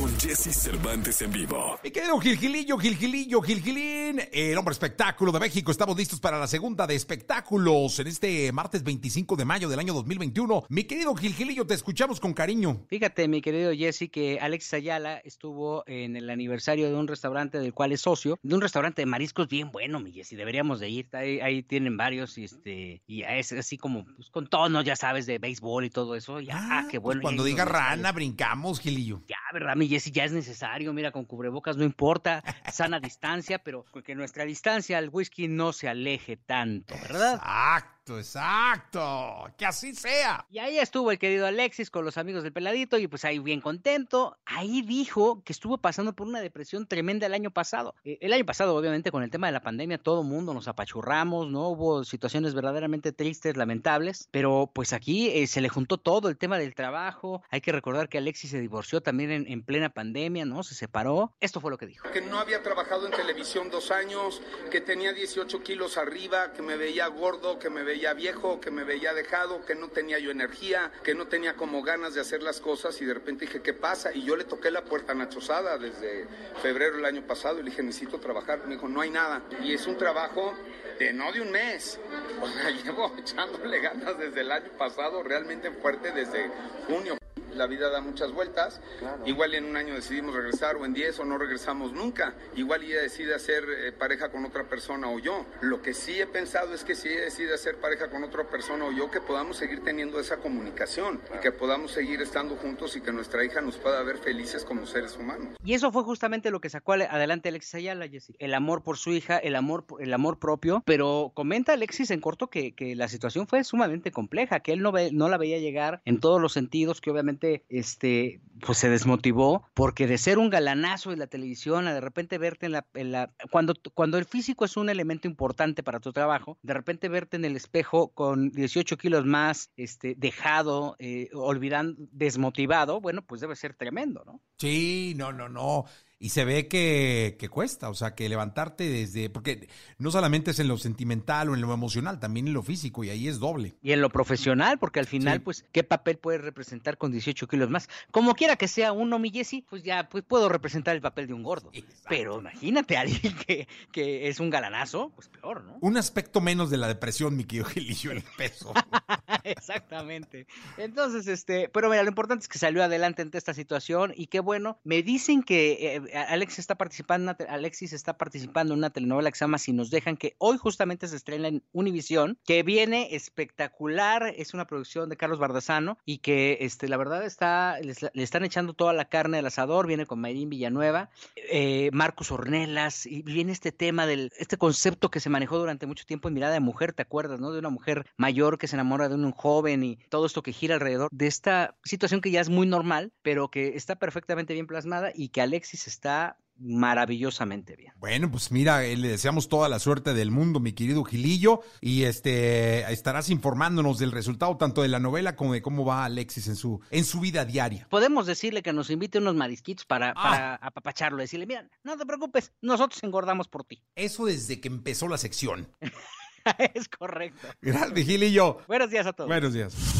[0.00, 1.78] con Jesse Cervantes en vivo.
[1.84, 5.70] Mi querido Gilgilillo, Gilgilillo, Gilgilín, el hombre espectáculo de México.
[5.70, 9.92] Estamos listos para la segunda de espectáculos en este martes 25 de mayo del año
[9.92, 10.64] 2021.
[10.70, 12.86] Mi querido Gilgilillo, te escuchamos con cariño.
[12.88, 17.74] Fíjate, mi querido Jesse, que Alex Ayala estuvo en el aniversario de un restaurante del
[17.74, 20.30] cual es socio, de un restaurante de mariscos bien bueno, mi Jesse.
[20.30, 21.08] Deberíamos de ir.
[21.12, 25.26] Ahí, ahí tienen varios y este y es así como pues, con tono, ya sabes,
[25.26, 26.40] de béisbol y todo eso.
[26.40, 27.20] Ya, ah, qué bueno.
[27.20, 29.20] Pues cuando diga rana, brincamos, Gilillo.
[29.28, 30.10] Ya, ¿verdad, mi Jesse?
[30.10, 30.92] Ya es necesario.
[30.92, 35.88] Mira, con cubrebocas no importa, sana distancia, pero que nuestra distancia al whisky no se
[35.88, 37.34] aleje tanto, ¿verdad?
[37.34, 37.99] Exacto.
[38.18, 40.46] Exacto, que así sea.
[40.50, 43.60] Y ahí estuvo el querido Alexis con los amigos del peladito y pues ahí bien
[43.60, 44.38] contento.
[44.44, 47.94] Ahí dijo que estuvo pasando por una depresión tremenda el año pasado.
[48.04, 51.48] Eh, el año pasado, obviamente, con el tema de la pandemia, todo mundo nos apachurramos,
[51.50, 51.68] ¿no?
[51.68, 56.58] Hubo situaciones verdaderamente tristes, lamentables, pero pues aquí eh, se le juntó todo el tema
[56.58, 57.42] del trabajo.
[57.50, 60.62] Hay que recordar que Alexis se divorció también en, en plena pandemia, ¿no?
[60.62, 61.32] Se separó.
[61.40, 62.10] Esto fue lo que dijo.
[62.10, 66.76] Que no había trabajado en televisión dos años, que tenía 18 kilos arriba, que me
[66.76, 70.90] veía gordo, que me veía viejo, que me veía dejado, que no tenía yo energía,
[71.04, 74.12] que no tenía como ganas de hacer las cosas y de repente dije, ¿qué pasa?
[74.12, 76.26] Y yo le toqué la puerta a desde
[76.62, 78.66] febrero del año pasado y le dije, necesito trabajar.
[78.66, 79.42] Me dijo, no hay nada.
[79.62, 80.54] Y es un trabajo
[80.98, 81.98] de no de un mes.
[82.40, 86.50] O sea, llevo echándole ganas desde el año pasado, realmente fuerte desde
[86.86, 87.19] junio
[87.54, 88.80] la vida da muchas vueltas.
[89.26, 92.34] Igual en un año decidimos regresar o en 10 o no regresamos nunca.
[92.56, 95.46] Igual ella decide hacer eh, pareja con otra persona o yo.
[95.60, 98.84] Lo que sí he pensado es que si ella decide hacer pareja con otra persona
[98.86, 103.00] o yo, que podamos seguir teniendo esa comunicación y que podamos seguir estando juntos y
[103.00, 105.56] que nuestra hija nos pueda ver felices como seres humanos.
[105.64, 108.34] Y eso fue justamente lo que sacó adelante Alexis Ayala, Jessy.
[108.38, 110.82] El amor por su hija, el amor, el amor propio.
[110.86, 114.92] Pero comenta Alexis en corto que, que la situación fue sumamente compleja, que él no,
[114.92, 119.66] ve, no la veía llegar en todos los sentidos, que obviamente este, pues se desmotivó
[119.74, 123.74] porque de ser un galanazo de la televisión a de repente verte en la, cuando,
[123.94, 127.56] cuando el físico es un elemento importante para tu trabajo, de repente verte en el
[127.56, 134.22] espejo con 18 kilos más, este, dejado, eh, olvidando, desmotivado, bueno, pues debe ser tremendo,
[134.24, 134.40] ¿no?
[134.58, 135.86] Sí, no, no, no
[136.22, 140.58] y se ve que, que, cuesta, o sea, que levantarte desde, porque no solamente es
[140.58, 143.74] en lo sentimental o en lo emocional, también en lo físico, y ahí es doble.
[143.82, 147.70] Y en lo profesional, porque al final, pues, ¿qué papel puedes representar con 18 kilos
[147.70, 147.88] más?
[148.10, 151.32] Como quiera que sea uno, mi Jesse, pues ya pues, puedo representar el papel de
[151.32, 151.72] un gordo.
[152.06, 155.78] Pero imagínate a alguien que, que, es un galanazo, pues peor, ¿no?
[155.80, 158.74] Un aspecto menos de la depresión, mi querido Gilillo, el peso.
[159.44, 160.46] Exactamente.
[160.76, 164.40] Entonces, este, pero mira, lo importante es que salió adelante ante esta situación y qué
[164.40, 164.78] bueno.
[164.84, 169.44] Me dicen que eh, Alexis está participando, Alexis está participando en una telenovela que se
[169.44, 174.54] llama Si nos dejan, que hoy justamente se estrena en Univisión, que viene espectacular, es
[174.54, 178.92] una producción de Carlos Bardazano y que este, la verdad está, le están echando toda
[178.92, 184.06] la carne al asador, viene con Mayrín Villanueva, eh, Marcos Ornelas, y viene este tema
[184.06, 187.40] del, este concepto que se manejó durante mucho tiempo en Mirada de Mujer, ¿te acuerdas,
[187.40, 187.52] no?
[187.52, 190.74] De una mujer mayor que se enamora de un joven y todo esto que gira
[190.74, 195.12] alrededor de esta situación que ya es muy normal, pero que está perfectamente bien plasmada
[195.14, 197.92] y que Alexis está está maravillosamente bien.
[197.98, 202.04] Bueno, pues mira, eh, le deseamos toda la suerte del mundo, mi querido Gilillo, y
[202.04, 206.56] este estarás informándonos del resultado tanto de la novela como de cómo va Alexis en
[206.56, 207.86] su en su vida diaria.
[207.90, 210.14] Podemos decirle que nos invite unos marisquitos para, ah.
[210.14, 213.82] para apapacharlo, decirle, mira, no te preocupes, nosotros engordamos por ti.
[213.94, 215.68] Eso desde que empezó la sección.
[216.74, 217.46] es correcto.
[217.60, 218.58] Gracias, Gilillo.
[218.66, 219.28] Buenos días a todos.
[219.28, 219.99] Buenos días.